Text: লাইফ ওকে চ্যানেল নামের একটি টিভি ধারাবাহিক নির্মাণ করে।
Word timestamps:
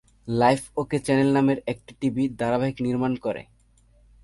লাইফ 0.27 0.61
ওকে 0.77 0.97
চ্যানেল 1.05 1.29
নামের 1.33 1.59
একটি 1.67 1.91
টিভি 2.01 2.23
ধারাবাহিক 2.39 2.77
নির্মাণ 2.85 3.13
করে। 3.25 3.41